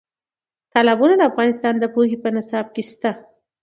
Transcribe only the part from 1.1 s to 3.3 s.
د افغانستان د پوهنې په نصاب کې شته.